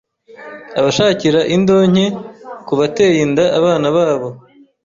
abashakira 0.79 1.39
indonke 1.55 2.05
ku 2.65 2.73
bateye 2.79 3.17
inda 3.25 3.45
abana 3.59 3.87
babo 3.95 4.29